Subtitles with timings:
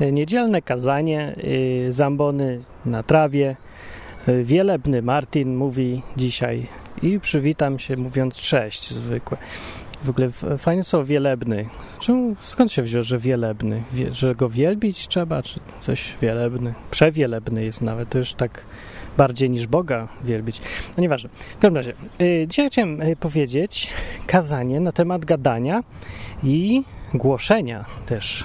[0.00, 3.56] niedzielne kazanie y, zambony na trawie.
[4.28, 6.66] Y, Wielebny Martin mówi dzisiaj
[7.02, 9.36] i przywitam się mówiąc cześć zwykłe.
[10.02, 11.68] W ogóle fajnie słowo wielebny.
[11.98, 13.82] Czemu, skąd się wziął, że wielebny?
[13.92, 16.74] Wie, że go wielbić trzeba, czy coś wielebny?
[16.90, 18.64] Przewielebny jest nawet, to już tak
[19.16, 20.60] bardziej niż Boga wielbić.
[20.96, 21.30] No nieważne.
[21.58, 23.90] W każdym razie, y, dzisiaj chciałem powiedzieć
[24.26, 25.82] kazanie na temat gadania
[26.42, 26.82] i
[27.14, 28.44] głoszenia też.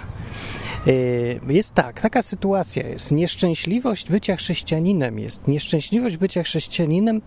[0.88, 3.11] Y, Jest tak, taka sytuacja jest.
[3.11, 5.47] Nieszczęśliwość bycia chrześcijaninem jest.
[5.47, 7.21] Nieszczęśliwość bycia chrześcijaninem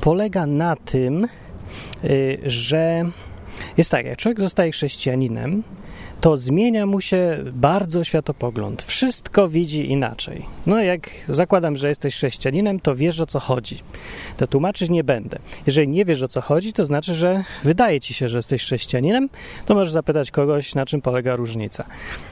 [0.00, 1.28] polega na tym,
[2.04, 3.04] y, że
[3.76, 5.62] jest tak, jak człowiek zostaje chrześcijaninem,
[6.22, 8.82] to zmienia mu się bardzo światopogląd.
[8.82, 10.46] Wszystko widzi inaczej.
[10.66, 13.78] No jak zakładam, że jesteś chrześcijaninem, to wiesz o co chodzi.
[14.36, 15.38] To tłumaczyć nie będę.
[15.66, 19.28] Jeżeli nie wiesz o co chodzi, to znaczy, że wydaje ci się, że jesteś chrześcijaninem,
[19.66, 21.84] to możesz zapytać kogoś, na czym polega różnica.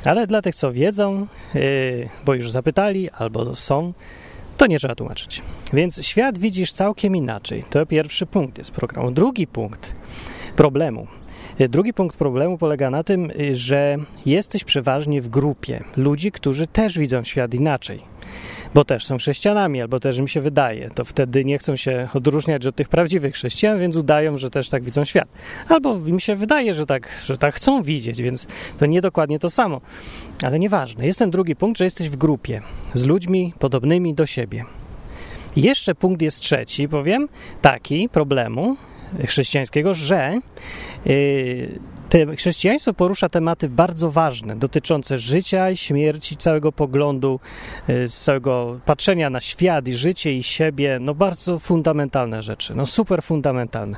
[0.04, 3.92] Ale dla tych, co wiedzą, yy, bo już zapytali albo są,
[4.56, 5.42] to nie trzeba tłumaczyć.
[5.72, 7.64] Więc świat widzisz całkiem inaczej.
[7.70, 9.10] To pierwszy punkt jest programu.
[9.10, 9.94] Drugi punkt
[10.56, 11.06] problemu.
[11.60, 16.66] Y, Drugi punkt problemu polega na tym, y, że jesteś przeważnie w grupie ludzi, którzy
[16.66, 18.00] też widzą świat inaczej.
[18.74, 20.90] Bo też są chrześcijanami, albo też im się wydaje.
[20.94, 24.82] To wtedy nie chcą się odróżniać od tych prawdziwych chrześcijan, więc udają, że też tak
[24.82, 25.28] widzą świat.
[25.68, 28.46] Albo im się wydaje, że tak, że tak chcą widzieć, więc
[28.78, 29.80] to nie dokładnie to samo.
[30.42, 31.06] Ale nieważne.
[31.06, 32.62] Jest ten drugi punkt, że jesteś w grupie
[32.94, 34.64] z ludźmi podobnymi do siebie.
[35.56, 37.28] Jeszcze punkt jest trzeci, powiem,
[37.62, 38.76] taki problemu
[39.26, 40.40] chrześcijańskiego, że
[41.04, 47.40] yy, te chrześcijaństwo porusza tematy bardzo ważne, dotyczące życia i śmierci, całego poglądu,
[47.88, 53.22] yy, całego patrzenia na świat i życie i siebie, no bardzo fundamentalne rzeczy, no super
[53.22, 53.96] fundamentalne.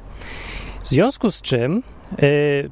[0.82, 1.82] W związku z czym
[2.18, 2.70] yy,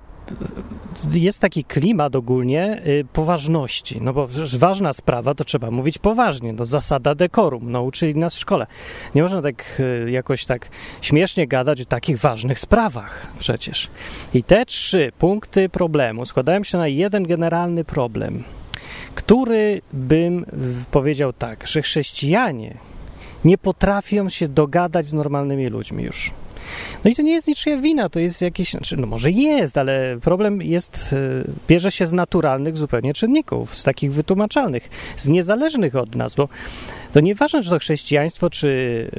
[1.12, 6.64] jest taki klimat ogólnie y, poważności, no bo ważna sprawa to trzeba mówić poważnie, no
[6.64, 8.66] zasada dekorum, nauczyli nas w szkole.
[9.14, 10.68] Nie można tak y, jakoś tak
[11.00, 13.89] śmiesznie gadać o takich ważnych sprawach przecież.
[14.34, 18.45] I te trzy punkty problemu składają się na jeden generalny problem,
[19.14, 20.46] który bym
[20.90, 22.74] powiedział tak, że chrześcijanie
[23.45, 26.30] nie potrafią się dogadać z normalnymi ludźmi już.
[27.05, 30.19] No i to nie jest niczyja wina, to jest jakieś, znaczy, no może jest, ale
[30.23, 36.14] problem jest, y, bierze się z naturalnych zupełnie czynników, z takich wytłumaczalnych, z niezależnych od
[36.14, 36.48] nas, bo
[37.12, 38.68] to nieważne, czy to chrześcijaństwo, czy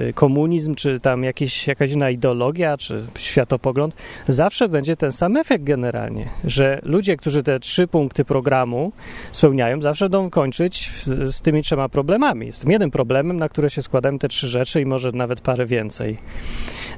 [0.10, 3.96] y, komunizm, czy tam jakieś, jakaś inna ideologia, czy światopogląd,
[4.28, 8.92] zawsze będzie ten sam efekt generalnie, że ludzie, którzy te trzy punkty programu
[9.32, 12.54] spełniają, zawsze będą kończyć z, tymi trzema problemami.
[12.54, 15.66] Z tym jednym problemem, na które się składają te trzy rzeczy i może nawet parę
[15.66, 16.18] więcej.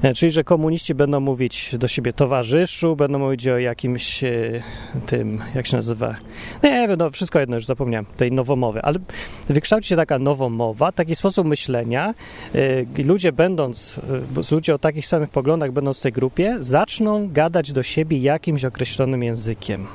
[0.02, 4.62] E, Czyli, że komuniści będą mówić do siebie towarzyszu, będą mówić o jakimś e,
[5.06, 6.16] tym, jak się nazywa,
[6.62, 8.98] nie wiem, no wszystko jedno, już zapomniałem, tej nowomowy, ale
[9.48, 12.14] wykształci się taka nowomowa, taki sposób myślenia,
[12.98, 14.00] i ludzie będąc,
[14.34, 18.64] bo ludzie o takich samych poglądach będąc w tej grupie, zaczną gadać do siebie jakimś
[18.64, 19.86] określonym językiem.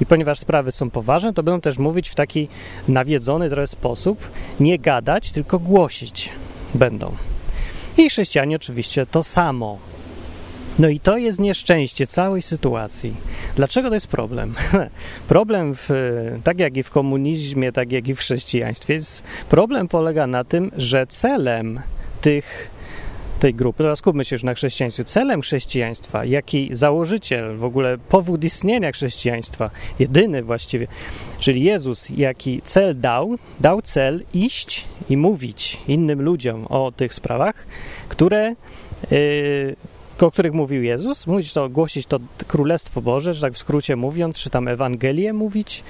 [0.00, 2.48] I ponieważ sprawy są poważne, to będą też mówić w taki
[2.88, 4.30] nawiedzony trochę sposób,
[4.60, 6.30] nie gadać, tylko głosić
[6.74, 7.12] będą.
[7.98, 9.78] I chrześcijanie oczywiście to samo.
[10.78, 13.14] No i to jest nieszczęście całej sytuacji.
[13.56, 14.54] Dlaczego to jest problem?
[15.28, 15.90] problem, w,
[16.44, 20.70] tak jak i w komunizmie, tak jak i w chrześcijaństwie, jest, problem polega na tym,
[20.76, 21.80] że celem
[22.20, 22.70] tych,
[23.40, 28.44] tej grupy, teraz skupmy się już na chrześcijaństwie, celem chrześcijaństwa, jaki założyciel, w ogóle powód
[28.44, 30.86] istnienia chrześcijaństwa, jedyny właściwie,
[31.38, 37.66] czyli Jezus, jaki cel dał, dał cel iść i mówić innym ludziom o tych sprawach,
[38.08, 38.54] które
[39.10, 39.76] yy,
[40.24, 44.38] o których mówił Jezus, mówić to, głosić to Królestwo Boże, że tak w skrócie mówiąc,
[44.38, 45.84] czy tam Ewangelię mówić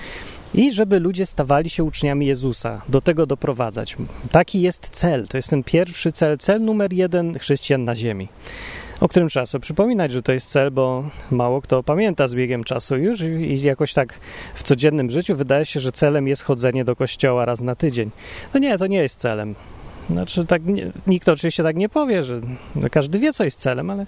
[0.54, 3.96] i żeby ludzie stawali się uczniami Jezusa, do tego doprowadzać.
[4.30, 8.28] Taki jest cel, to jest ten pierwszy cel, cel numer jeden chrześcijan na ziemi,
[9.00, 12.64] o którym trzeba sobie przypominać, że to jest cel, bo mało kto pamięta z biegiem
[12.64, 14.14] czasu już i jakoś tak
[14.54, 18.10] w codziennym życiu wydaje się, że celem jest chodzenie do kościoła raz na tydzień.
[18.54, 19.54] No nie, to nie jest celem.
[20.10, 20.62] Znaczy, tak
[21.06, 22.40] nikt oczywiście tak nie powie, że
[22.90, 24.06] każdy wie, co jest celem, ale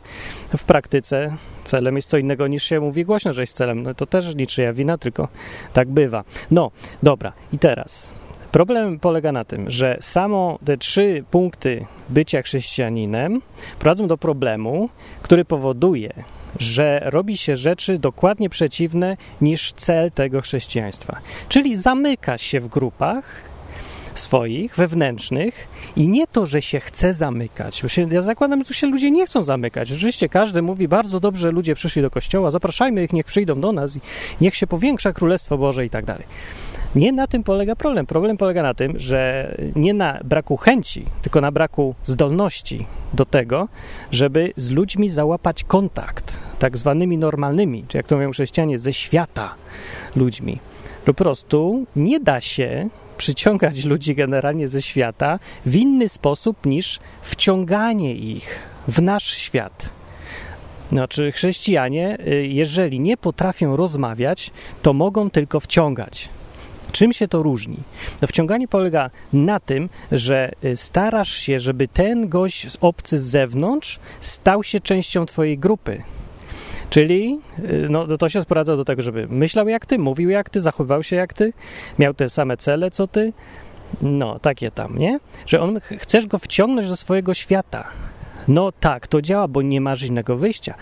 [0.56, 3.82] w praktyce celem jest co innego niż się mówi głośno, że jest celem.
[3.82, 5.28] No to też niczyja wina, tylko
[5.72, 6.24] tak bywa.
[6.50, 6.70] No,
[7.02, 8.10] dobra, i teraz.
[8.52, 13.42] Problem polega na tym, że samo te trzy punkty bycia chrześcijaninem
[13.78, 14.88] prowadzą do problemu,
[15.22, 16.12] który powoduje,
[16.58, 21.20] że robi się rzeczy dokładnie przeciwne niż cel tego chrześcijaństwa.
[21.48, 23.24] Czyli zamyka się w grupach,
[24.18, 27.82] swoich, wewnętrznych i nie to, że się chce zamykać.
[27.82, 29.88] Bo się, ja zakładam, że tu się ludzie nie chcą zamykać.
[29.88, 33.96] Rzeczywiście każdy mówi, bardzo dobrze ludzie przyszli do kościoła, zapraszajmy ich, niech przyjdą do nas
[33.96, 34.00] i
[34.40, 36.24] niech się powiększa Królestwo Boże i tak dalej.
[36.94, 38.06] Nie na tym polega problem.
[38.06, 43.68] Problem polega na tym, że nie na braku chęci, tylko na braku zdolności do tego,
[44.10, 49.54] żeby z ludźmi załapać kontakt, tak zwanymi normalnymi, czy jak to mówią chrześcijanie, ze świata
[50.16, 50.58] ludźmi.
[51.04, 52.88] Po prostu nie da się
[53.18, 59.90] przyciągać ludzi generalnie ze świata w inny sposób niż wciąganie ich w nasz świat.
[60.88, 64.50] Znaczy, chrześcijanie, y, jeżeli nie potrafią rozmawiać,
[64.82, 66.28] to mogą tylko wciągać.
[66.92, 67.76] Czym się to różni?
[68.22, 73.98] No, wciąganie polega na tym, że y, starasz się, żeby ten gość obcy z zewnątrz
[74.20, 76.02] stał się częścią twojej grupy.
[76.90, 80.60] Czyli y, no, to się sprowadza do tego, żeby myślał jak ty, mówił jak ty,
[80.60, 81.52] zachowywał się jak ty,
[81.98, 83.32] miał te same cele co ty.
[84.02, 85.20] No, takie tam, nie?
[85.46, 87.84] Że on chcesz go wciągnąć do swojego świata.
[88.48, 90.74] No tak, to działa, bo nie masz innego wyjścia.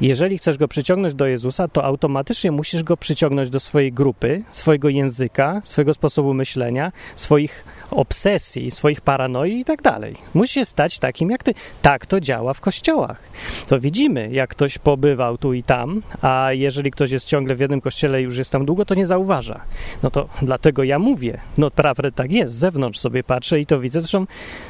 [0.00, 4.88] Jeżeli chcesz go przyciągnąć do Jezusa, to automatycznie musisz go przyciągnąć do swojej grupy, swojego
[4.88, 10.16] języka, swojego sposobu myślenia, swoich obsesji, swoich paranoi i tak dalej.
[10.34, 11.54] Musi się stać takim jak ty.
[11.82, 13.20] Tak to działa w kościołach.
[13.68, 17.80] To widzimy, jak ktoś pobywał tu i tam, a jeżeli ktoś jest ciągle w jednym
[17.80, 19.60] kościele i już jest tam długo, to nie zauważa.
[20.02, 21.40] No to dlatego ja mówię.
[21.58, 24.00] No prawda tak jest, z zewnątrz sobie patrzę i to widzę.
[24.00, 24.26] Zresztą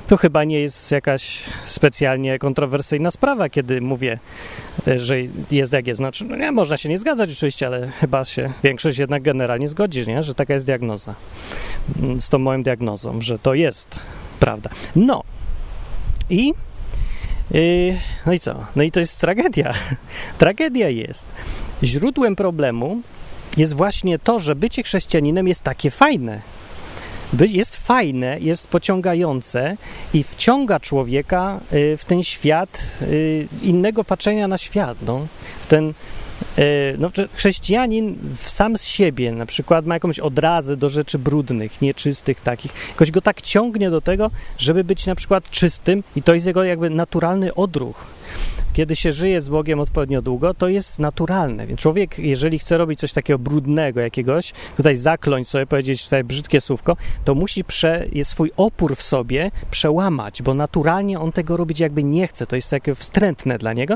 [0.07, 4.19] to chyba nie jest jakaś specjalnie kontrowersyjna sprawa, kiedy mówię,
[4.97, 5.17] że
[5.51, 5.99] jest jak jest.
[5.99, 10.07] Znaczy, no nie, można się nie zgadzać oczywiście, ale chyba się większość jednak generalnie zgodzi,
[10.07, 10.23] nie?
[10.23, 11.15] że taka jest diagnoza.
[12.03, 14.01] Mm, z tą moją diagnozą, że to jest
[14.41, 14.71] prawda.
[14.97, 15.23] No
[16.31, 16.53] i
[17.51, 18.65] yy, no i co?
[18.77, 19.73] No i to jest tragedia.
[20.39, 21.27] tragedia jest.
[21.83, 23.01] Źródłem problemu
[23.57, 26.41] jest właśnie to, że bycie chrześcijaninem jest takie fajne
[27.41, 29.77] jest fajne, jest pociągające
[30.15, 35.27] i wciąga człowieka y, w ten świat y, innego patrzenia na świat, no,
[35.63, 35.93] w ten
[36.59, 42.41] y, no, chrześcijanin sam z siebie na przykład ma jakąś odrazę do rzeczy brudnych, nieczystych
[42.41, 42.73] takich.
[42.91, 46.65] Jakoś go tak ciągnie do tego, żeby być na przykład czystym i to jest jego
[46.65, 48.07] jakby naturalny odruch
[48.77, 51.67] kiedy się żyje z Bogiem odpowiednio długo, to jest naturalne.
[51.67, 56.61] Więc człowiek, jeżeli chce robić coś takiego brudnego jakiegoś, tutaj zakląć sobie, powiedzieć tutaj brzydkie
[56.61, 62.05] słówko, to musi prze, swój opór w sobie przełamać, bo naturalnie on tego robić jakby
[62.05, 62.47] nie chce.
[62.47, 63.95] To jest takie wstrętne dla niego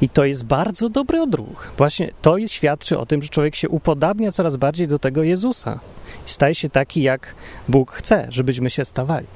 [0.00, 1.72] i to jest bardzo dobry odruch.
[1.76, 5.80] Właśnie to świadczy o tym, że człowiek się upodabnia coraz bardziej do tego Jezusa
[6.26, 7.34] i staje się taki, jak
[7.68, 9.26] Bóg chce, żebyśmy się stawali.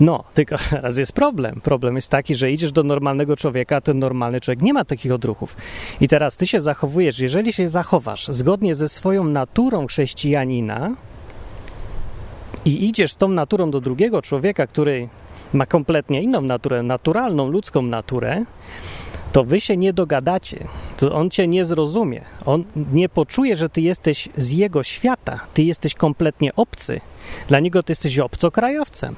[0.00, 1.60] No, tylko raz jest problem.
[1.60, 5.12] Problem jest taki, że idziesz do normalnego człowieka, a ten normalny człowiek nie ma takich
[5.12, 5.56] odruchów.
[6.00, 10.94] I teraz ty się zachowujesz, jeżeli się zachowasz zgodnie ze swoją naturą chrześcijanina
[12.64, 15.08] i idziesz tą naturą do drugiego człowieka, który
[15.52, 18.44] ma kompletnie inną naturę, naturalną, ludzką naturę,
[19.32, 22.22] to wy się nie dogadacie, to on cię nie zrozumie.
[22.46, 27.00] On nie poczuje, że ty jesteś z jego świata, ty jesteś kompletnie obcy.
[27.48, 29.16] Dla niego ty jesteś obcokrajowcem.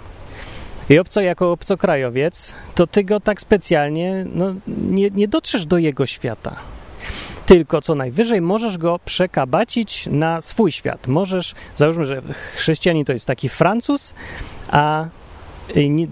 [0.91, 6.07] I obco jako obcokrajowiec, to ty go tak specjalnie no, nie, nie dotrzesz do jego
[6.07, 6.57] świata.
[7.47, 11.09] Tylko co najwyżej możesz go przekabacić na swój świat.
[11.09, 12.23] Możesz, załóżmy, że
[12.57, 14.15] chrześcijanin to jest taki Francuz,
[14.71, 15.07] a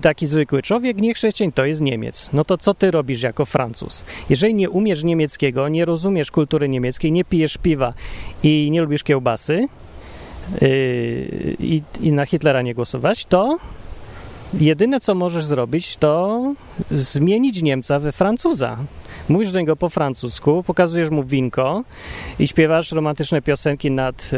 [0.03, 2.31] taki zwykły człowiek, nie chrześcijanin, to jest Niemiec.
[2.33, 4.05] No to co ty robisz jako Francuz?
[4.31, 7.95] Jeżeli nie umiesz niemieckiego, nie rozumiesz kultury niemieckiej, nie pijesz piwa
[8.43, 9.69] i nie lubisz kiełbasy
[10.61, 10.69] yy,
[11.59, 13.59] i, i na Hitlera nie głosować, to
[14.61, 16.41] jedyne co możesz zrobić, to
[16.91, 18.77] zmienić Niemca we Francuza.
[19.29, 21.85] Mówisz do niego po francusku, pokazujesz mu winko
[22.39, 24.31] i śpiewasz romantyczne piosenki nad,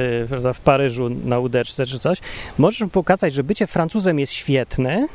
[0.47, 2.19] e, w Paryżu na łódeczce czy coś.
[2.59, 5.07] Możesz mu pokazać, że bycie Francuzem jest świetne,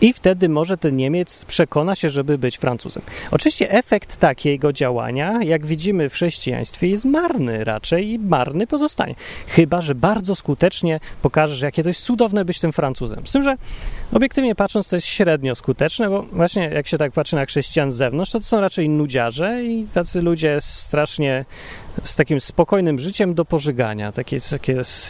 [0.00, 3.02] i wtedy może ten Niemiec przekona się, żeby być Francuzem.
[3.30, 9.14] Oczywiście efekt takiego działania, jak widzimy w chrześcijaństwie, jest marny raczej i marny pozostanie.
[9.46, 13.26] Chyba, że bardzo skutecznie pokażesz, jakie to jest cudowne być tym Francuzem.
[13.26, 13.56] Z tym, że
[14.12, 17.94] obiektywnie patrząc, to jest średnio skuteczne, bo właśnie jak się tak patrzy na chrześcijan z
[17.94, 21.44] zewnątrz, to to są raczej nudziarze i tacy ludzie strasznie
[22.02, 24.12] z takim spokojnym życiem do pożygania.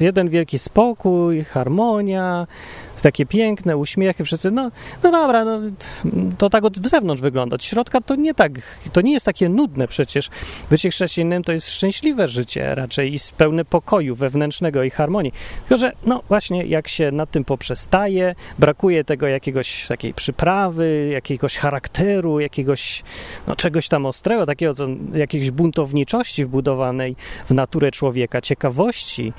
[0.00, 2.46] Jeden wielki spokój, harmonia,
[3.02, 4.70] takie piękne uśmiechy, wszyscy, no,
[5.02, 5.60] no dobra, no,
[6.38, 7.54] to tak od zewnątrz wygląda.
[7.54, 8.52] Od środka to nie tak,
[8.92, 10.30] to nie jest takie nudne przecież.
[10.70, 15.32] Bycie chrześcijaninem to jest szczęśliwe życie raczej i pełne pokoju wewnętrznego i harmonii.
[15.68, 21.56] Tylko, że no właśnie, jak się nad tym poprzestaje, brakuje tego jakiegoś takiej przyprawy, jakiegoś
[21.56, 23.02] charakteru, jakiegoś
[23.46, 29.32] no, czegoś tam ostrego, takiego, co, jakiejś buntowniczości wbudowanej w naturę człowieka, ciekawości,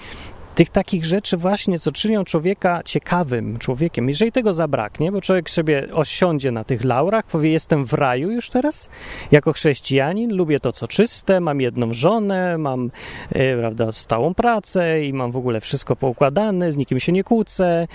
[0.57, 4.09] tych takich rzeczy właśnie, co czynią człowieka ciekawym człowiekiem.
[4.09, 8.49] Jeżeli tego zabraknie, bo człowiek sobie osiądzie na tych laurach, powie, jestem w raju już
[8.49, 8.89] teraz,
[9.31, 12.91] jako chrześcijanin, lubię to, co czyste, mam jedną żonę, mam
[13.31, 17.87] e, prawda, stałą pracę i mam w ogóle wszystko poukładane, z nikim się nie kłócę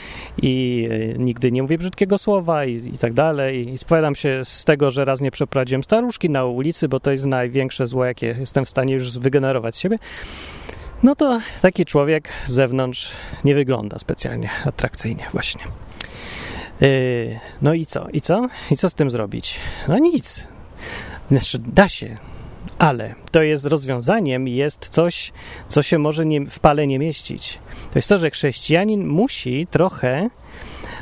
[0.42, 3.68] i e, nigdy nie mówię brzydkiego słowa i, i tak dalej.
[3.68, 7.26] I spowiadam się z tego, że raz nie przeprowadziłem staruszki na ulicy, bo to jest
[7.26, 9.98] największe zło, jakie jestem w stanie już wygenerować z siebie
[11.02, 13.12] no to taki człowiek z zewnątrz
[13.44, 15.62] nie wygląda specjalnie atrakcyjnie właśnie.
[16.80, 18.08] Yy, no i co?
[18.12, 18.48] I co?
[18.70, 19.60] I co z tym zrobić?
[19.88, 20.46] No nic.
[21.30, 22.16] Znaczy, da się,
[22.78, 25.32] ale to jest rozwiązaniem jest coś,
[25.68, 27.58] co się może nie, w pale nie mieścić.
[27.92, 30.30] To jest to, że chrześcijanin musi trochę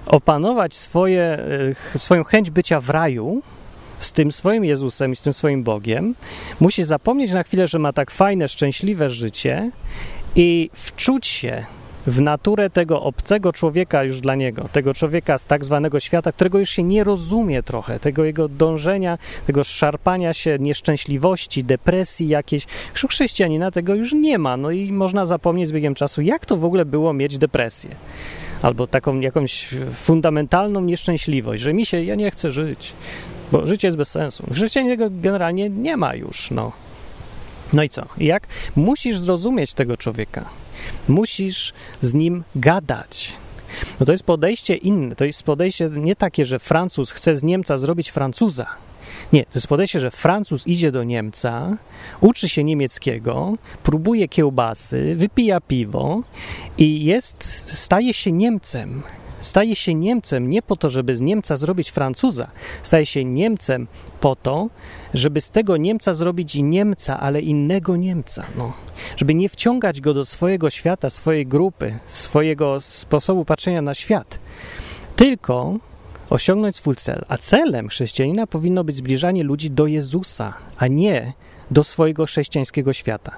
[0.07, 1.39] opanować swoje,
[1.95, 3.43] yy, swoją chęć bycia w raju,
[4.01, 6.15] z tym swoim Jezusem i z tym swoim Bogiem,
[6.61, 9.71] musi zapomnieć na chwilę, że ma tak fajne, szczęśliwe życie
[10.37, 11.65] i wczuć się
[12.07, 16.59] w naturę tego obcego człowieka już dla niego, tego człowieka z tak zwanego świata, którego
[16.59, 22.67] już się nie rozumie trochę, tego jego dążenia, tego szarpania się, nieszczęśliwości, depresji jakiejś.
[22.95, 26.65] Chrześcijanina tego już nie ma, no i można zapomnieć z biegiem czasu, jak to w
[26.65, 27.91] ogóle było mieć depresję.
[28.63, 32.93] Albo taką jakąś fundamentalną nieszczęśliwość, że mi się, ja nie chcę żyć.
[33.53, 34.47] Bo życie jest bez sensu.
[34.51, 36.73] Życie generalnie nie ma już, no.
[37.73, 38.07] No i co?
[38.19, 38.47] Jak?
[38.77, 40.45] Musisz zrozumieć tego człowieka.
[41.09, 43.33] Musisz z nim gadać.
[44.01, 45.17] No to jest podejście inne.
[45.17, 48.67] To jest podejście nie takie, że Francuz chce z Niemca zrobić Francuza.
[49.33, 51.77] Nie, to jest podejście, że Francuz idzie do Niemca,
[52.21, 56.23] uczy się niemieckiego, próbuje kiełbasy, wypija piwo
[56.79, 59.03] i jest, staje się Niemcem
[59.41, 62.51] staje się Niemcem nie po to, żeby z Niemca zrobić Francuza,
[62.83, 63.87] staje się Niemcem
[64.21, 64.69] po to,
[65.15, 68.47] żeby z tego Niemca zrobić Niemca, ale innego Niemca.
[68.57, 68.73] No.
[69.17, 74.39] Żeby nie wciągać go do swojego świata, swojej grupy, swojego sposobu patrzenia na świat,
[75.17, 75.79] tylko
[76.31, 77.25] osiągnąć swój cel.
[77.29, 81.33] A celem chrześcijanina powinno być zbliżanie ludzi do Jezusa, a nie
[81.71, 83.33] do swojego chrześcijańskiego świata.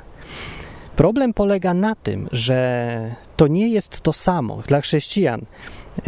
[0.96, 4.62] Problem polega na tym, że to nie jest to samo.
[4.66, 5.44] Dla chrześcijan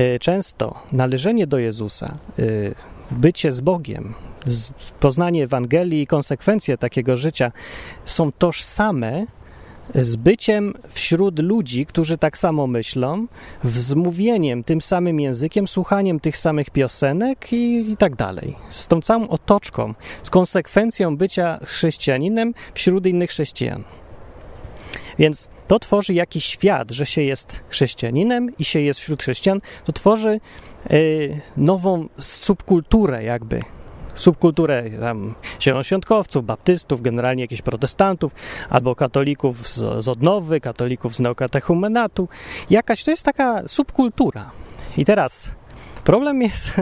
[0.00, 2.74] y, często należenie do Jezusa, y,
[3.10, 4.14] bycie z Bogiem,
[5.00, 7.52] poznanie Ewangelii i konsekwencje takiego życia
[8.04, 9.26] są tożsame
[9.94, 13.26] z byciem wśród ludzi, którzy tak samo myślą,
[13.64, 18.56] z mówieniem tym samym językiem, słuchaniem tych samych piosenek i, i tak dalej.
[18.68, 23.84] Z tą całą otoczką, z konsekwencją bycia chrześcijaninem wśród innych chrześcijan.
[25.18, 29.92] Więc to tworzy jakiś świat, że się jest chrześcijaninem i się jest wśród chrześcijan, to
[29.92, 30.40] tworzy
[30.90, 33.62] y, nową subkulturę jakby,
[34.14, 38.32] subkulturę tam zielonoświątkowców, baptystów, generalnie jakichś protestantów,
[38.70, 42.28] albo katolików z, z odnowy, katolików z neokatechumenatu.
[42.70, 44.50] Jakaś to jest taka subkultura.
[44.96, 45.50] I teraz
[46.04, 46.72] problem jest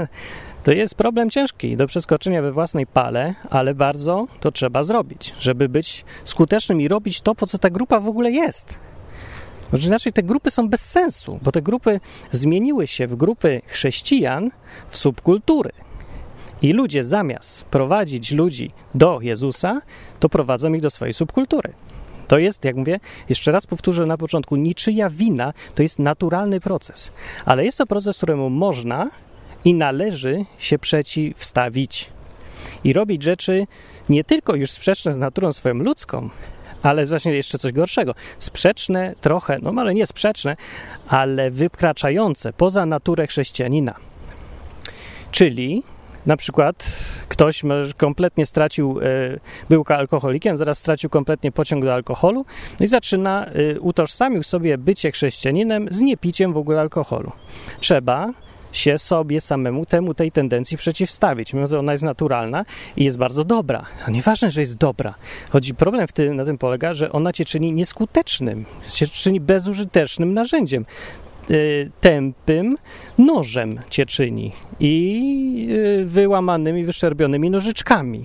[0.65, 5.69] to jest problem ciężki do przeskoczenia we własnej pale, ale bardzo to trzeba zrobić, żeby
[5.69, 8.79] być skutecznym i robić to, po co ta grupa w ogóle jest.
[9.73, 12.01] Bo inaczej te grupy są bez sensu, bo te grupy
[12.31, 14.51] zmieniły się w grupy chrześcijan
[14.89, 15.73] w subkultury.
[16.63, 19.83] I ludzie zamiast prowadzić ludzi do Jezusa,
[20.21, 21.73] to prowadzą ich do swojej subkultury.
[22.29, 27.13] To jest, jak mówię, jeszcze raz powtórzę na początku, niczyja wina, to jest naturalny proces.
[27.45, 29.11] Ale jest to proces, któremu można
[29.65, 32.11] i należy się przeciwstawić
[32.85, 33.67] i robić rzeczy
[34.09, 36.31] nie tylko już sprzeczne z naturą swoją ludzką,
[36.83, 38.15] ale właśnie jeszcze coś gorszego.
[38.39, 40.57] Sprzeczne trochę, no ale nie sprzeczne,
[41.09, 43.95] ale wykraczające poza naturę chrześcijanina.
[45.31, 45.83] Czyli
[46.27, 46.85] na przykład
[47.29, 47.63] ktoś
[47.97, 49.05] kompletnie stracił, e,
[49.69, 52.45] był alkoholikiem, zaraz stracił kompletnie pociąg do alkoholu
[52.81, 57.33] i zaczyna, e, utożsamił sobie bycie chrześcijaninem z niepiciem w ogóle alkoholu.
[57.81, 58.33] Trzeba
[58.73, 62.65] się sobie samemu temu tej tendencji przeciwstawić, mimo że ona jest naturalna
[62.97, 63.87] i jest bardzo dobra.
[64.07, 65.15] A nieważne, że jest dobra.
[65.51, 70.35] Chodzi problem w tym, na tym polega, że ona cię czyni nieskutecznym, cię czyni bezużytecznym
[70.35, 70.85] narzędziem.
[71.51, 72.77] Y, tępym
[73.19, 75.69] nożem cię czyni i
[76.01, 78.25] y, wyłamanymi, wyszczerbionymi nożyczkami.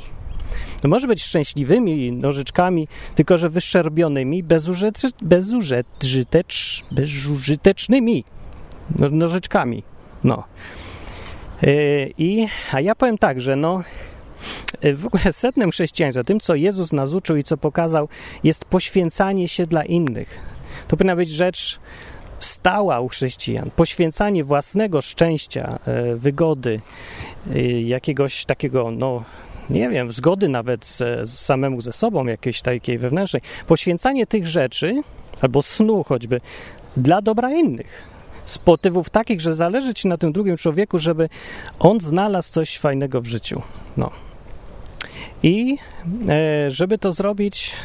[0.81, 8.23] To może być szczęśliwymi nożyczkami, tylko że wyszczerbionymi, bezużytecz, bezużytecz, bezużytecznymi
[8.99, 9.83] no, nożyczkami.
[10.23, 10.43] No.
[11.61, 13.83] Yy, I, a ja powiem tak, że no,
[14.83, 18.09] yy, w ogóle setnem chrześcijaństwa, tym co Jezus nas uczył i co pokazał,
[18.43, 20.39] jest poświęcanie się dla innych.
[20.87, 21.79] To powinna być rzecz
[22.39, 23.69] stała u chrześcijan.
[23.75, 26.81] Poświęcanie własnego szczęścia, yy, wygody,
[27.83, 29.23] jakiegoś takiego, no,
[29.69, 33.41] nie wiem, zgody nawet z, z samemu ze sobą, jakiejś takiej wewnętrznej.
[33.67, 35.01] Poświęcanie tych rzeczy,
[35.41, 36.41] albo snu choćby,
[36.97, 38.16] dla dobra innych.
[38.47, 41.29] Z motywów takich, że zależy ci na tym drugim człowieku, żeby
[41.79, 43.61] on znalazł coś fajnego w życiu.
[43.97, 44.11] No.
[45.43, 45.77] I
[46.29, 47.75] e, żeby to zrobić,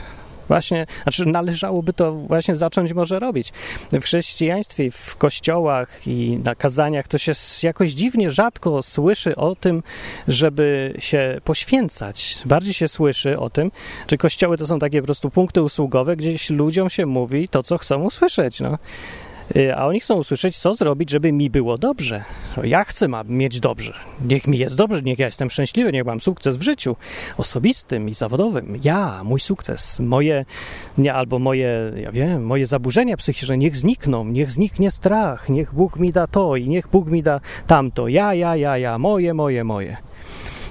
[0.49, 3.53] właśnie, znaczy należałoby to właśnie zacząć może robić.
[3.93, 9.83] W chrześcijaństwie, w kościołach i na kazaniach to się jakoś dziwnie rzadko słyszy o tym,
[10.29, 12.39] żeby się poświęcać.
[12.45, 13.71] Bardziej się słyszy o tym,
[14.11, 17.79] że kościoły to są takie po prostu punkty usługowe, gdzieś ludziom się mówi to, co
[17.79, 18.61] chcą usłyszeć.
[18.61, 18.79] No.
[19.57, 22.25] Y, a oni chcą usłyszeć, co zrobić, żeby mi było dobrze.
[22.65, 23.95] Ja chcę mieć dobrze.
[24.29, 26.97] Niech mi jest dobrze, niech ja jestem szczęśliwy, niech mam sukces w życiu
[27.37, 28.79] osobistym i zawodowym.
[28.85, 30.45] Ja, mój sukces, moje,
[30.99, 35.97] nie, albo moje, ja wiem, moje zaburzenia psychiczne, niech znikną, niech zniknie strach, niech Bóg
[35.97, 38.09] mi da to i niech Bóg mi da tamto.
[38.09, 39.97] Ja, ja, ja, ja, moje, moje, moje.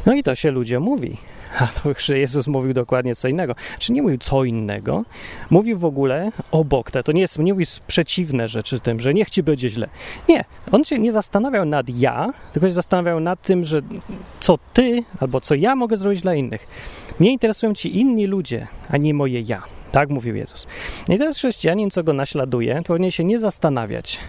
[0.05, 1.17] No i to się ludzie mówi.
[1.59, 3.55] A to Jezus mówił dokładnie co innego.
[3.79, 5.03] Czy nie mówił co innego?
[5.49, 7.03] Mówił w ogóle obok te.
[7.03, 9.89] To nie, jest, nie mówił przeciwne rzeczy tym, że niech ci będzie źle.
[10.29, 10.45] Nie.
[10.71, 13.81] On się nie zastanawiał nad ja, tylko się zastanawiał nad tym, że
[14.39, 16.67] co ty albo co ja mogę zrobić dla innych.
[17.19, 19.63] Mnie interesują ci inni ludzie, a nie moje ja.
[19.91, 20.67] Tak mówił Jezus.
[21.09, 24.19] I teraz chrześcijanin, co go naśladuje, powinien się nie zastanawiać,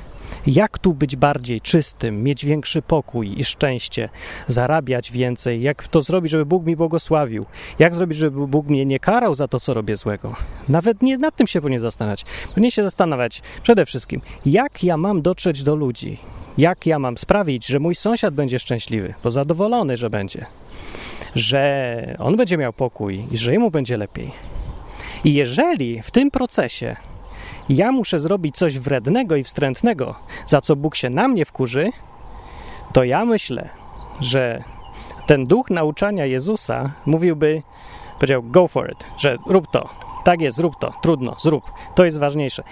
[0.47, 4.09] jak tu być bardziej czystym, mieć większy pokój i szczęście,
[4.49, 5.63] zarabiać więcej?
[5.63, 7.47] Jak to zrobić, żeby Bóg mi błogosławił?
[7.79, 10.37] Jak zrobić, żeby Bóg mnie nie karał za to, co robię złego?
[10.69, 12.25] Nawet nie nad tym się powinien zastanawiać.
[12.49, 16.19] Powinien się zastanawiać przede wszystkim, jak ja mam dotrzeć do ludzi?
[16.59, 20.47] Jak ja mam sprawić, że mój sąsiad będzie szczęśliwy, bo zadowolony, że będzie,
[21.35, 24.33] że on będzie miał pokój i że jemu będzie lepiej.
[25.25, 26.97] I jeżeli w tym procesie
[27.69, 30.15] ja muszę zrobić coś wrednego i wstrętnego,
[30.47, 31.91] za co Bóg się na mnie wkurzy,
[32.93, 33.69] to ja myślę,
[34.21, 34.65] że
[35.27, 37.63] ten duch nauczania Jezusa mówiłby,
[38.15, 39.89] powiedział go for it, że rób to,
[40.25, 41.65] tak jest, zrób to, trudno, zrób,
[41.95, 42.63] to jest ważniejsze.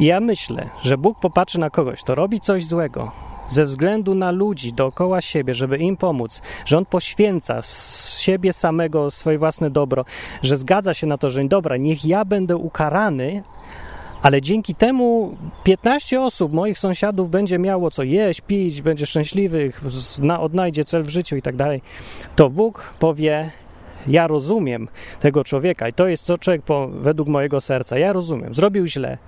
[0.00, 3.12] Ja myślę, że Bóg popatrzy na kogoś, to robi coś złego,
[3.48, 9.10] ze względu na ludzi dookoła siebie, żeby im pomóc, że on poświęca z siebie samego
[9.10, 10.04] swoje własne dobro,
[10.42, 13.42] że zgadza się na to, że dobra, niech ja będę ukarany,
[14.22, 19.82] ale dzięki temu 15 osób, moich sąsiadów, będzie miało co jeść, pić, będzie szczęśliwych,
[20.38, 21.82] odnajdzie cel w życiu i tak dalej,
[22.36, 23.50] to Bóg powie:
[24.06, 24.88] Ja rozumiem
[25.20, 27.98] tego człowieka i to jest co człowiek po, według mojego serca.
[27.98, 29.18] Ja rozumiem, zrobił źle.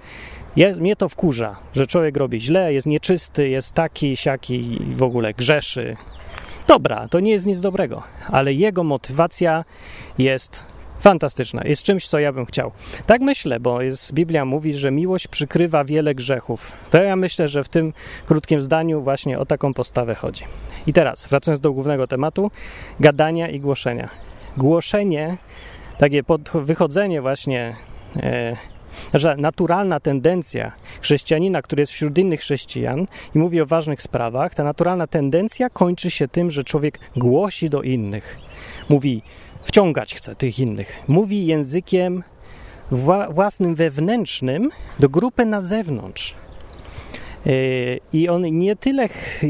[0.57, 5.35] Je, mnie to wkurza, że człowiek robi źle, jest nieczysty, jest taki, siaki w ogóle
[5.35, 5.97] grzeszy.
[6.69, 9.64] Dobra, to nie jest nic dobrego, ale jego motywacja
[10.19, 10.72] jest
[11.03, 11.62] fantastyczna.
[11.65, 12.73] Jest czymś, co ja bym chciał.
[13.07, 16.73] Tak myślę, bo jest, Biblia mówi, że miłość przykrywa wiele grzechów.
[16.91, 17.93] To ja myślę, że w tym
[18.27, 20.45] krótkim zdaniu właśnie o taką postawę chodzi.
[20.87, 22.51] I teraz, wracając do głównego tematu,
[23.01, 24.09] gadania i głoszenia.
[24.57, 25.37] Głoszenie,
[25.99, 27.77] takie pod, wychodzenie właśnie
[28.17, 28.57] e,
[29.15, 34.65] że naturalna tendencja chrześcijanina, który jest wśród innych chrześcijan i mówi o ważnych sprawach, ta
[34.65, 38.38] naturalna tendencja kończy się tym, że człowiek głosi do innych.
[38.88, 39.23] Mówi,
[39.64, 41.03] wciągać chce tych innych.
[41.09, 42.22] Mówi językiem
[43.31, 44.70] własnym wewnętrznym
[45.01, 46.35] do grupy na zewnątrz.
[47.46, 47.51] E,
[48.12, 49.09] I on nie tyle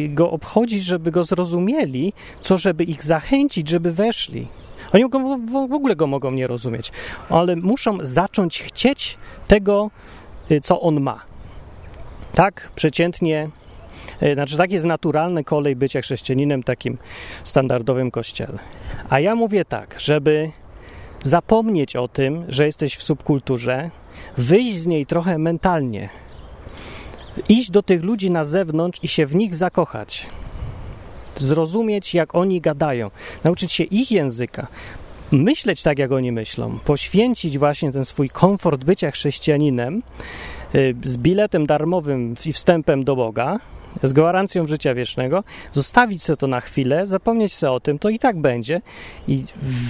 [0.09, 4.49] go obchodzi, żeby go zrozumieli, co żeby ich zachęcić, żeby weszli.
[4.93, 5.05] Oni
[5.69, 6.93] w ogóle go mogą nie rozumieć,
[7.29, 9.91] ale muszą zacząć chcieć tego,
[10.51, 11.21] y, co on ma.
[12.35, 13.49] Tak przeciętnie,
[14.35, 16.99] znaczy tak jest naturalny kolej bycia chrześcijaninem takim
[17.45, 18.59] standardowym kościele.
[19.11, 20.51] A ja mówię tak, żeby
[21.23, 23.91] zapomnieć o tym, że jesteś w subkulturze,
[24.39, 26.09] wyjść z niej trochę mentalnie,
[27.49, 30.27] iść do tych ludzi na zewnątrz i się w nich zakochać.
[31.37, 33.11] Zrozumieć, jak oni gadają,
[33.45, 34.67] nauczyć się ich języka,
[35.33, 40.03] myśleć tak, jak oni myślą, poświęcić właśnie ten swój komfort bycia chrześcijaninem
[40.75, 43.59] y, z biletem darmowym i wstępem do Boga,
[44.03, 48.19] z gwarancją życia wiecznego, zostawić sobie to na chwilę, zapomnieć sobie o tym, to i
[48.19, 48.81] tak będzie
[49.29, 49.45] i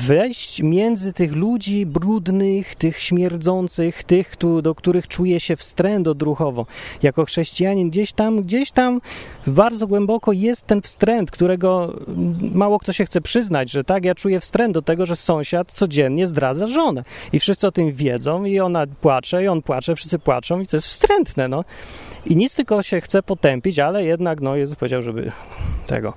[0.06, 6.66] wejść między tych ludzi brudnych, tych śmierdzących, tych, do których czuje się wstręt odruchowo.
[7.02, 9.00] Jako chrześcijanin gdzieś tam, gdzieś tam
[9.46, 11.92] bardzo głęboko jest ten wstręt, którego
[12.54, 16.26] mało kto się chce przyznać, że tak, ja czuję wstręt do tego, że sąsiad codziennie
[16.26, 20.60] zdradza żonę i wszyscy o tym wiedzą i ona płacze i on płacze, wszyscy płaczą
[20.60, 21.64] i to jest wstrętne, no.
[22.26, 25.32] I nic tylko się chce potępić, ale jednak, no, Jezus powiedział, żeby
[25.86, 26.14] tego.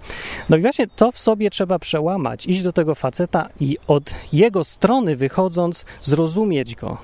[0.50, 4.64] No i właśnie to w sobie trzeba przełamać, iść do tego faceta i od jego
[4.64, 6.98] strony wychodząc, zrozumieć go.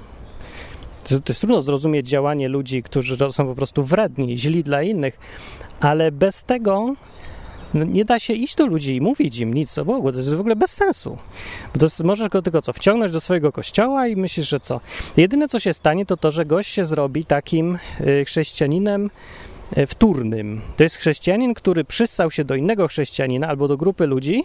[1.09, 5.19] To jest trudno zrozumieć działanie ludzi, którzy są po prostu wredni, źli dla innych,
[5.79, 6.95] ale bez tego
[7.73, 10.35] No, nie da się iść do ludzi i mówić im nic o Bogu, to jest
[10.35, 11.17] w ogóle bez sensu.
[11.75, 14.81] Bo jest, możesz go tylko co, wciągnąć do swojego kościoła i myślisz, że co?
[15.17, 19.09] Jedyne, co się stanie, to to, że gość się zrobi takim y, chrześcijaninem,
[19.75, 20.61] E, wtórnym.
[20.77, 24.43] To jest chrześcijanin, który przystał się do innego chrześcijanina albo do grupy ludzi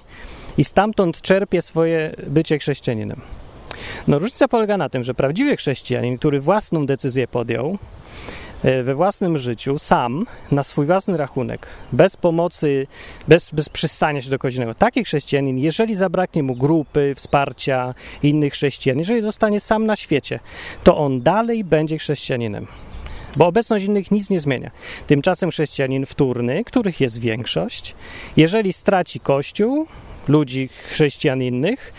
[0.59, 3.21] i stamtąd czerpie swoje bycie chrześcijaninem.
[4.09, 7.79] No różnica polega na tym, że prawdziwy chrześcijanin, który własną decyzję podjął,
[8.65, 12.87] we własnym życiu, sam, na swój własny rachunek, bez pomocy,
[13.29, 14.57] bez, bez przystania się do kogoś.
[14.79, 20.41] Taki chrześcijanin, jeżeli zabraknie mu grupy, wsparcia innych chrześcijan, jeżeli zostanie sam na świecie,
[20.85, 22.67] to on dalej będzie chrześcijaninem
[23.37, 24.71] bo obecność innych nic nie zmienia.
[25.07, 27.95] Tymczasem chrześcijanin wtórny, których jest większość,
[28.37, 29.87] jeżeli straci kościół,
[30.29, 31.93] ludzi chrześcijan innych,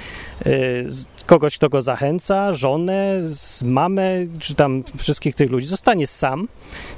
[0.45, 0.87] y,
[1.25, 3.21] kogoś, kto go zachęca, żonę,
[3.63, 6.47] mamę, czy tam wszystkich tych ludzi, zostanie sam,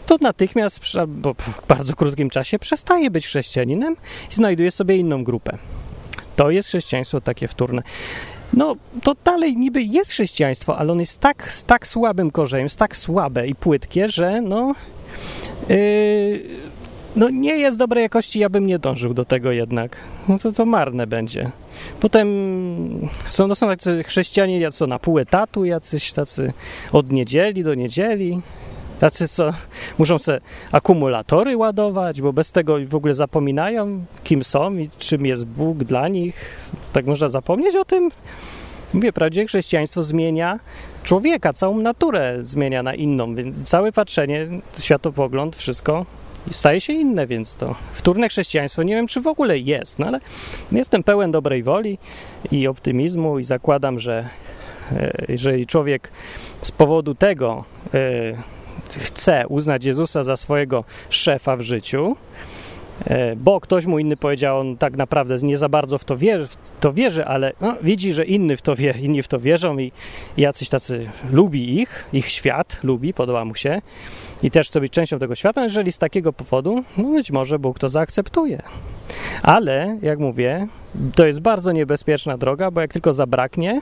[0.06, 3.96] to natychmiast bo w bardzo krótkim czasie przestaje być chrześcijaninem
[4.32, 5.58] i znajduje sobie inną grupę.
[6.36, 7.84] To jest chrześcijaństwo takie wtórne
[8.54, 12.80] no to dalej niby jest chrześcijaństwo, ale on jest tak, z tak słabym korzeniem, jest
[12.80, 14.76] tak słabe i płytkie, że no,
[15.70, 16.40] yy,
[17.20, 19.98] no nie jest dobrej jakości, ja bym nie dążył do tego jednak.
[20.28, 21.52] No to, to marne będzie.
[22.00, 22.28] Potem
[23.30, 26.54] są, no są tacy chrześcijanie, co na pół etatu, jacyś tacy
[26.92, 28.42] od niedzieli do niedzieli.
[29.00, 29.54] Tacy, co
[29.98, 30.40] muszą sobie
[30.72, 36.08] akumulatory ładować, bo bez tego w ogóle zapominają, kim są i czym jest Bóg dla
[36.08, 36.56] nich.
[36.94, 38.10] Tak można zapomnieć o tym.
[38.94, 40.60] Mówię, prawdziwe chrześcijaństwo zmienia
[41.04, 44.48] człowieka, całą naturę zmienia na inną, więc całe patrzenie,
[44.80, 46.06] światopogląd, wszystko
[46.52, 48.84] staje się inne, więc to wtórne chrześcijaństwo.
[48.84, 50.20] Nie wiem, czy w ogóle jest, no ale
[50.72, 51.98] jestem pełen dobrej woli
[52.52, 54.30] i optymizmu i zakładam, że
[54.92, 56.12] e, jeżeli człowiek
[56.62, 58.00] z powodu tego e,
[58.90, 62.16] chce uznać Jezusa za swojego szefa w życiu,
[63.38, 66.58] bo ktoś mu inny powiedział, on tak naprawdę nie za bardzo w to wierzy, w
[66.80, 69.92] to wierzy ale no, widzi, że inny w to wie, inni w to wierzą i
[70.38, 73.82] jacyś tacy lubi ich, ich świat lubi, podoba mu się
[74.44, 77.80] i też chce być częścią tego świata, jeżeli z takiego powodu, no być może Bóg
[77.80, 78.62] to zaakceptuje.
[79.44, 80.68] Ale, jak mówię,
[81.16, 83.82] to jest bardzo niebezpieczna droga, bo jak tylko zabraknie,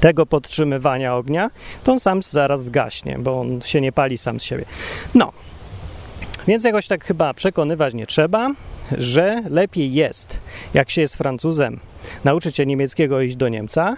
[0.00, 1.50] tego podtrzymywania ognia,
[1.84, 4.64] to on sam zaraz zgaśnie, bo on się nie pali sam z siebie.
[5.14, 5.32] No,
[6.46, 8.50] więc jakoś tak chyba przekonywać nie trzeba,
[8.98, 10.40] że lepiej jest,
[10.74, 11.80] jak się jest Francuzem,
[12.24, 13.96] nauczyć się niemieckiego iść do Niemca,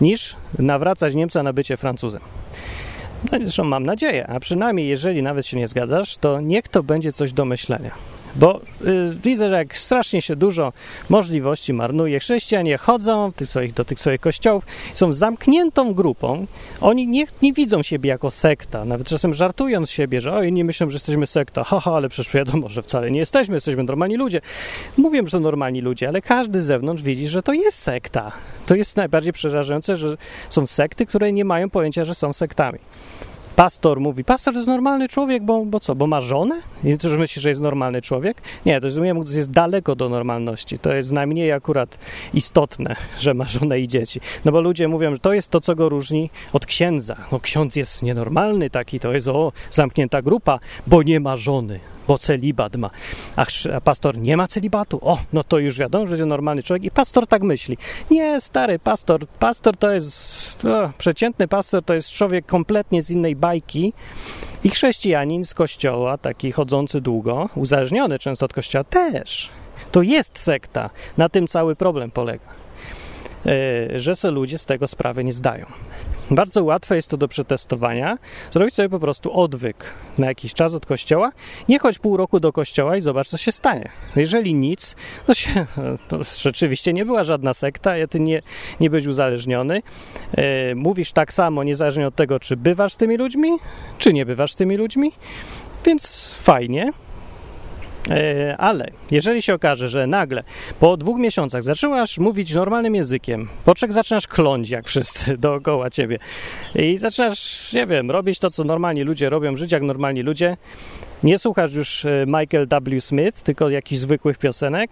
[0.00, 2.20] niż nawracać Niemca na bycie Francuzem.
[3.32, 7.12] No, zresztą mam nadzieję, a przynajmniej jeżeli nawet się nie zgadzasz, to niech to będzie
[7.12, 7.90] coś do myślenia.
[8.38, 10.72] Bo y, widzę, że jak strasznie się dużo
[11.08, 16.46] możliwości marnuje, chrześcijanie chodzą tych swoich, do tych swoich kościołów, są zamkniętą grupą,
[16.80, 20.64] oni nie, nie widzą siebie jako sekta, nawet czasem żartują z siebie, że oj, nie
[20.64, 24.40] myślą, że jesteśmy sekta, haha, ale przecież wiadomo, że wcale nie jesteśmy, jesteśmy normalni ludzie.
[24.96, 28.32] Mówię, że to normalni ludzie, ale każdy z zewnątrz widzi, że to jest sekta.
[28.66, 30.16] To jest najbardziej przerażające, że
[30.48, 32.78] są sekty, które nie mają pojęcia, że są sektami
[33.56, 36.62] pastor mówi, pastor to jest normalny człowiek, bo, bo co, bo ma żonę?
[36.84, 38.42] I to, że myśli, że jest normalny człowiek?
[38.66, 40.78] Nie, to jest daleko do normalności.
[40.78, 41.98] To jest najmniej akurat
[42.34, 44.20] istotne, że ma żonę i dzieci.
[44.44, 47.16] No bo ludzie mówią, że to jest to, co go różni od księdza.
[47.32, 52.18] No ksiądz jest nienormalny taki, to jest o, zamknięta grupa, bo nie ma żony bo
[52.18, 52.90] celibat ma.
[53.36, 53.46] A,
[53.80, 54.98] pastor nie ma celibatu?
[55.02, 57.78] O, no to już wiadomo, że jest normalny człowiek i pastor tak myśli.
[58.10, 63.36] Nie, stary pastor, pastor to jest, o, przeciętny pastor to jest człowiek kompletnie z innej
[63.36, 63.92] bajki
[64.64, 69.50] i chrześcijanin z kościoła, taki chodzący długo, uzależniony często od kościoła też.
[69.92, 70.90] To jest sekta.
[71.16, 72.46] Na tym cały problem polega.
[73.44, 75.66] Yy, że se ludzie z tego sprawy nie zdają.
[76.30, 78.18] Bardzo łatwe jest to do przetestowania.
[78.52, 81.32] Zrobić sobie po prostu odwyk na jakiś czas od kościoła.
[81.68, 83.88] Nie chodź pół roku do kościoła i zobacz, co się stanie.
[84.16, 85.66] Jeżeli nic, to, się,
[86.08, 88.42] to rzeczywiście nie była żadna sekta, ty nie,
[88.80, 89.82] nie być uzależniony.
[90.32, 93.48] E, mówisz tak samo, niezależnie od tego, czy bywasz z tymi ludźmi,
[93.98, 95.12] czy nie bywasz z tymi ludźmi.
[95.84, 96.92] Więc fajnie,
[98.58, 100.42] ale jeżeli się okaże, że nagle
[100.80, 106.18] po dwóch miesiącach zaczynasz mówić normalnym językiem, po trzech zaczynasz kląć jak wszyscy dookoła ciebie
[106.74, 110.56] i zaczynasz, nie wiem, robić to, co normalni ludzie robią, żyć jak normalni ludzie,
[111.22, 113.00] nie słuchasz już e, Michael W.
[113.00, 114.90] Smith, tylko jakichś zwykłych piosenek,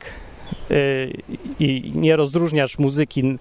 [1.58, 3.38] i nie rozróżniasz muzyki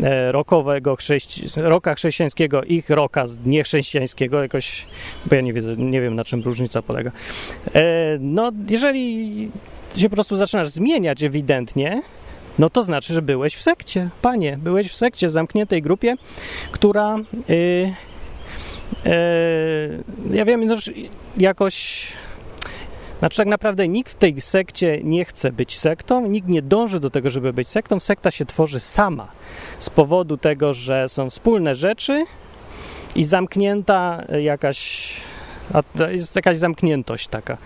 [0.00, 4.86] e, rockowego, chrześci rocka chrześcijańskiego i rocka niechrześcijańskiego, jakoś,
[5.26, 7.10] bo ja nie, wiedzę, nie wiem na czym różnica polega.
[7.74, 7.82] E,
[8.20, 9.50] no, jeżeli
[9.96, 12.02] się po prostu zaczynasz zmieniać ewidentnie,
[12.58, 16.16] no to znaczy, że byłeś w sekcie, panie, byłeś w sekcie, zamkniętej grupie,
[16.72, 17.16] która
[17.48, 17.94] yy,
[19.04, 20.76] yy, ja wiem, no,
[21.36, 22.06] jakoś
[23.20, 27.10] Znaczy, tak naprawdę nikt w tej sekcie nie chce być sektą, nikt nie dąży do
[27.10, 28.00] tego, żeby być sektą.
[28.00, 29.28] Sekta się tworzy sama
[29.78, 32.24] z powodu tego, że są wspólne rzeczy
[33.14, 35.12] i zamknięta jakaś,
[36.10, 37.56] jest jakaś zamkniętość taka,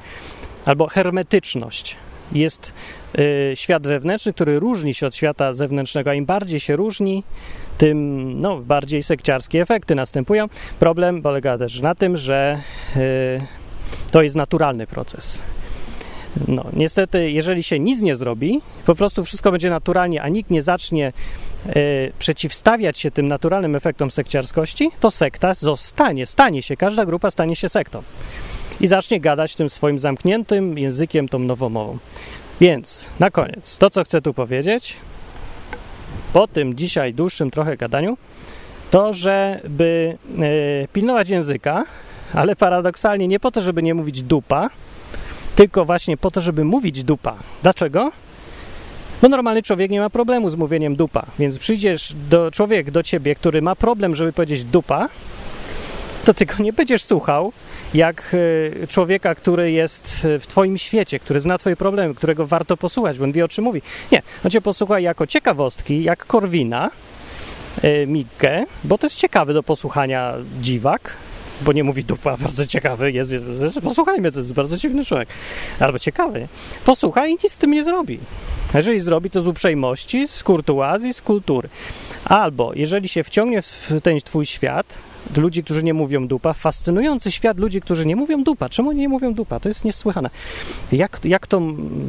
[0.64, 1.97] albo hermetyczność.
[2.33, 2.73] Jest
[3.19, 7.23] y, świat wewnętrzny, który różni się od świata zewnętrznego, a im bardziej się różni,
[7.79, 10.49] tym no, bardziej sekciarskie efekty następują.
[10.79, 12.62] Problem polega też na tym, że
[12.97, 13.63] y,
[14.11, 15.39] to jest naturalny proces.
[16.49, 20.63] No, niestety, jeżeli się nic nie zrobi, po prostu wszystko będzie naturalnie, a nikt nie
[20.63, 21.13] zacznie
[21.67, 27.57] y, przeciwstawiać się tym naturalnym efektom sekciarskości, to sekta zostanie, stanie się, każda grupa stanie
[27.57, 28.03] się sektą
[28.81, 31.99] i zacznie gadać tym swoim zamkniętym językiem, tą nowomową.
[32.61, 34.97] Więc na koniec, to co chcę tu powiedzieć,
[36.33, 38.17] po tym dzisiaj dłuższym trochę gadaniu,
[38.91, 40.19] to, żeby
[40.85, 41.85] y, pilnować języka,
[42.35, 44.70] ale paradoksalnie nie po to, żeby nie mówić dupa,
[45.57, 47.35] tylko właśnie po to, żeby mówić dupa.
[47.62, 48.12] Dlaczego?
[49.23, 53.35] Bo normalny człowiek nie ma problemu z mówieniem dupa, więc przyjdziesz do człowiek do ciebie,
[53.35, 55.09] który ma problem, żeby powiedzieć dupa,
[56.25, 57.53] to ty go nie będziesz słuchał
[57.94, 58.35] jak
[58.83, 63.25] e, człowieka, który jest w twoim świecie, który zna twoje problemy, którego warto posłuchać, bo
[63.25, 63.83] on wie o czym mówi.
[64.12, 66.90] Nie, on cię posłucha jako ciekawostki, jak Korwina,
[67.83, 71.16] e, Mikke, bo to jest ciekawy do posłuchania dziwak,
[71.61, 75.29] bo nie mówi dupa, bardzo ciekawy jest, jest, jest, posłuchajmy, to jest bardzo dziwny człowiek,
[75.81, 76.49] albo ciekawy,
[76.85, 78.19] posłuchaj i nic z tym nie zrobi.
[78.75, 81.69] Jeżeli zrobi to z uprzejmości, z kurtuazji, z kultury.
[82.25, 84.87] Albo jeżeli się wciągnie w ten twój świat,
[85.37, 88.69] ludzi, którzy nie mówią dupa, fascynujący świat ludzi, którzy nie mówią dupa.
[88.69, 89.61] Czemu nie mówią dupa?
[89.61, 90.31] To jest niesłychane.
[90.93, 91.61] Jak, jak to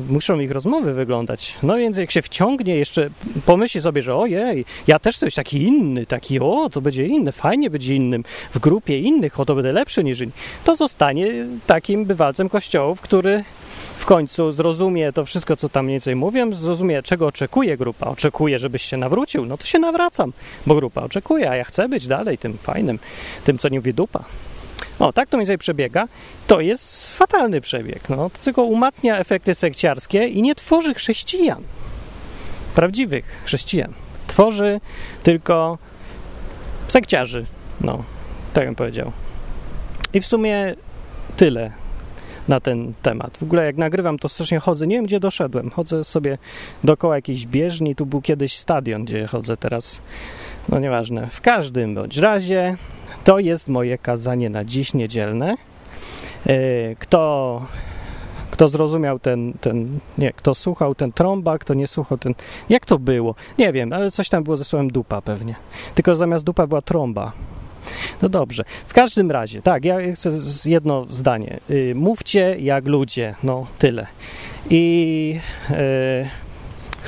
[0.10, 1.56] muszą ich rozmowy wyglądać?
[1.64, 3.10] No więc jak się wciągnie, jeszcze
[3.46, 7.70] pomyśli sobie, że ojej, ja też coś taki inny, taki o, to będzie inny, fajnie
[7.70, 8.24] będzie innym,
[8.54, 10.32] w grupie innych, o, to będę lepszy niż inni,
[10.64, 13.44] to zostanie takim bywalcem kościołów, który
[13.98, 18.08] w końcu zrozumie to wszystko, co tam mniej więcej mówię, zrozumie, czego oczekuje grupa.
[18.08, 20.34] Oczekuje, żebyś się nawrócił, no to się nawracam,
[20.66, 23.00] bo grupa oczekuje, a ja chcę być dalej tym fajnym,
[23.44, 24.24] tym, co nie mówi dupa.
[25.00, 26.08] O, tak to mniej więcej przebiega.
[26.48, 28.10] To jest fatalny przebieg.
[28.10, 31.64] No, to tylko umacnia efekty sekciarskie i nie tworzy chrześcijan.
[32.76, 33.94] Prawdziwych chrześcijan.
[34.28, 34.82] Tworzy
[35.24, 35.78] tylko
[36.88, 37.46] sekciarzy.
[37.82, 38.04] No,
[38.54, 39.12] tak bym powiedział.
[40.14, 40.76] I w sumie
[41.38, 41.72] tyle
[42.48, 43.38] na ten temat.
[43.38, 44.88] W ogóle jak nagrywam, to strasznie chodzę.
[44.88, 45.70] Nie wiem, gdzie doszedłem.
[45.70, 46.38] Chodzę sobie
[46.84, 47.96] dookoła jakiejś bieżni.
[47.96, 50.02] Tu był kiedyś stadion, gdzie chodzę teraz.
[50.70, 51.28] No nieważne.
[51.28, 52.78] W każdym bądź razie
[53.24, 55.56] to jest moje kazanie na dziś niedzielne.
[56.48, 57.62] E, kto
[58.56, 62.34] kto zrozumiał ten, ten, nie, kto słuchał ten trąba, kto nie słuchał ten,
[62.70, 63.36] jak to było?
[63.58, 65.56] Nie wiem, ale coś tam było ze słowem dupa pewnie.
[65.96, 67.32] Tylko zamiast dupa była trąba.
[68.22, 68.64] No dobrze.
[68.88, 70.32] W każdym razie, tak, ja chcę
[70.66, 71.60] jedno zdanie.
[71.70, 74.08] Y, mówcie jak ludzie, no tyle.
[74.70, 75.76] I yy,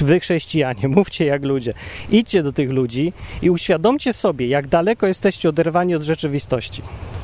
[0.03, 1.73] wy chrześcijanie, mówcie jak ludzie.
[2.09, 6.81] Idźcie do tych ludzi i uświadomcie sobie, jak daleko jesteście oderwani od rzeczywistości.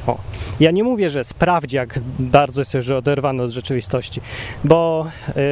[0.08, 0.18] O.
[0.60, 4.22] Ja nie mówię, że sprawdź, jak bardzo jesteś oderwany od rzeczywistości,
[4.64, 5.08] bo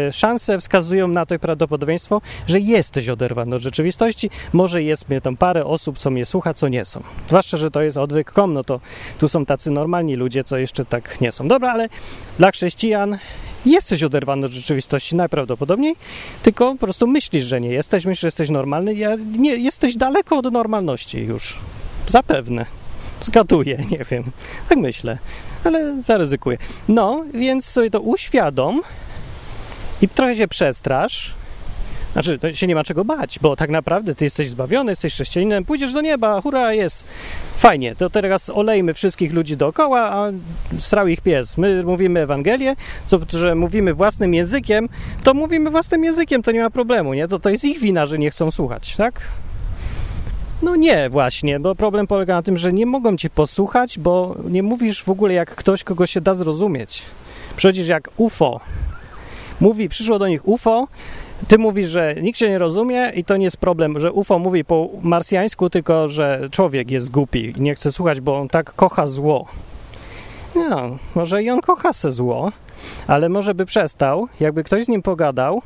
[0.09, 4.29] y, szanse wskazują na to i prawdopodobieństwo, że jesteś oderwany od rzeczywistości.
[4.53, 7.03] Może jest mnie tam parę osób, co mnie słucha, co nie są.
[7.27, 8.79] Zwłaszcza, że to jest odwyk.com, no to
[9.19, 11.47] tu są tacy normalni ludzie, co jeszcze tak nie są.
[11.47, 11.89] Dobra, ale
[12.39, 13.17] dla chrześcijan
[13.65, 15.95] jesteś oderwany od rzeczywistości najprawdopodobniej,
[16.43, 20.37] tylko po prostu myślisz, że nie jesteś, myślisz, że jesteś normalny, ja, nie, jesteś daleko
[20.37, 21.59] od normalności już.
[22.07, 22.65] Zapewne.
[23.21, 24.23] Zgaduję, nie wiem.
[24.69, 25.17] Tak myślę,
[25.63, 26.57] ale zaryzykuję.
[26.87, 28.81] No, więc sobie to uświadom
[30.01, 31.33] i trochę się przestrasz.
[32.13, 35.65] Znaczy, to się nie ma czego bać, bo tak naprawdę ty jesteś zbawiony, jesteś chrześcijaninem,
[35.65, 37.05] pójdziesz do nieba, hurra, jest
[37.57, 37.95] fajnie.
[37.95, 40.31] To teraz olejmy wszystkich ludzi dookoła, a
[40.79, 41.57] strał ich pies.
[41.57, 44.89] My mówimy Ewangelię, co, że mówimy własnym językiem,
[45.23, 47.27] to mówimy własnym językiem, to nie ma problemu, nie?
[47.27, 49.21] To, to jest ich wina, że nie chcą słuchać, tak?
[50.61, 54.63] No nie, właśnie, bo problem polega na tym, że nie mogą cię posłuchać, bo nie
[54.63, 57.01] mówisz w ogóle jak ktoś, kogo się da zrozumieć.
[57.57, 58.59] Przecież jak UFO
[59.59, 60.87] mówi, przyszło do nich UFO,
[61.47, 64.65] ty mówisz, że nikt się nie rozumie i to nie jest problem, że UFO mówi
[64.65, 69.07] po marsjańsku, tylko że człowiek jest głupi i nie chce słuchać, bo on tak kocha
[69.07, 69.47] zło.
[70.55, 72.51] No, może i on kocha se zło,
[73.07, 75.61] ale może by przestał, jakby ktoś z nim pogadał,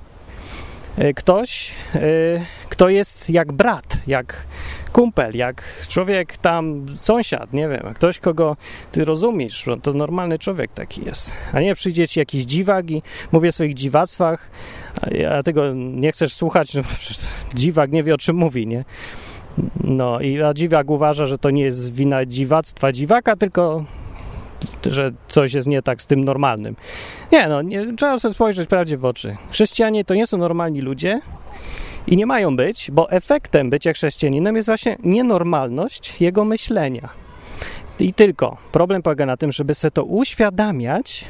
[0.97, 1.99] e, ktoś, e,
[2.69, 4.45] kto jest jak brat, jak
[4.95, 8.57] kumpel, jak człowiek tam, sąsiad, nie wiem, ktoś, kogo
[8.91, 11.31] ty rozumiesz, to normalny człowiek taki jest.
[11.53, 14.49] A nie przyjdzie ci jakiś dziwak i mówię o swoich dziwactwach,
[15.31, 16.81] a tego nie chcesz słuchać, no
[17.53, 18.85] dziwak nie wie o czym mówi, nie?
[19.83, 23.85] No i a dziwak uważa, że to nie jest wina dziwactwa dziwaka, tylko
[24.85, 26.75] że coś jest nie tak z tym normalnym.
[27.31, 29.37] Nie, no, nie, trzeba sobie spojrzeć prawdzie w oczy.
[29.51, 31.21] Chrześcijanie to nie są normalni ludzie
[32.07, 37.09] i nie mają być, bo efektem bycia chrześcijaninem jest właśnie nienormalność jego myślenia.
[37.99, 38.57] I tylko.
[38.71, 41.27] Problem polega na tym, żeby sobie to uświadamiać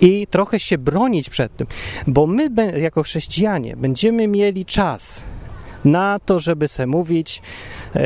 [0.00, 1.66] i trochę się bronić przed tym,
[2.06, 5.24] bo my jako chrześcijanie będziemy mieli czas
[5.84, 7.42] na to, żeby sobie mówić
[7.96, 8.00] e,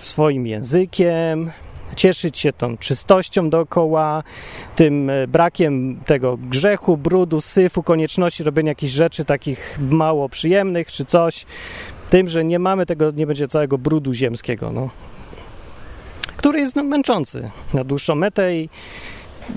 [0.00, 1.50] swoim językiem,
[1.94, 4.22] cieszyć się tą czystością dookoła,
[4.76, 11.04] tym e, brakiem tego grzechu, brudu, syfu, konieczności robienia jakichś rzeczy takich mało przyjemnych czy
[11.04, 11.46] coś,
[12.10, 14.90] tym, że nie mamy tego, nie będzie całego brudu ziemskiego, no,
[16.36, 18.68] który jest no, męczący na dłuższą metę i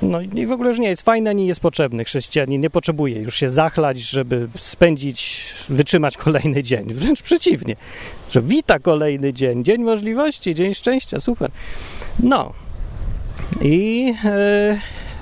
[0.01, 2.03] no i w ogóle już nie jest fajny, ani jest potrzebny.
[2.03, 6.93] Chrześcijanin nie potrzebuje już się zachlać, żeby spędzić, wytrzymać kolejny dzień.
[6.93, 7.75] Wręcz przeciwnie,
[8.31, 11.51] że wita kolejny dzień, dzień możliwości, dzień szczęścia, super.
[12.19, 12.53] No
[13.61, 14.79] i e,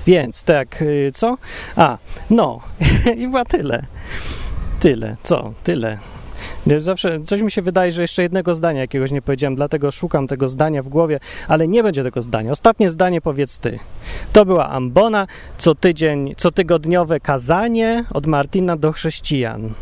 [0.07, 1.37] więc tak, e, co?
[1.75, 1.97] A,
[2.29, 2.59] no
[3.17, 3.85] i chyba tyle.
[4.79, 5.53] Tyle, co?
[5.63, 5.97] Tyle.
[6.77, 10.47] Zawsze coś mi się wydaje, że jeszcze jednego zdania jakiegoś nie powiedziałem, dlatego szukam tego
[10.47, 12.51] zdania w głowie, ale nie będzie tego zdania.
[12.51, 13.79] Ostatnie zdanie powiedz ty.
[14.33, 15.27] To była ambona,
[15.57, 19.73] co tydzień, co tygodniowe kazanie od Martina do chrześcijan.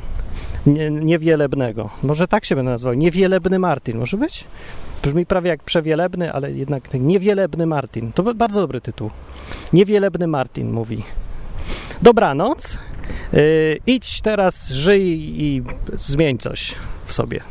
[0.65, 1.89] Nie, niewielebnego.
[2.03, 2.93] Może tak się będę nazywał.
[2.93, 4.45] Niewielebny Martin, może być?
[5.03, 8.11] Brzmi prawie jak przewielebny, ale jednak niewielebny Martin.
[8.11, 9.09] To bardzo dobry tytuł.
[9.73, 11.03] Niewielebny Martin mówi.
[12.01, 12.77] Dobranoc.
[13.33, 15.63] Yy, idź teraz, żyj i
[15.93, 17.43] zmień coś w sobie.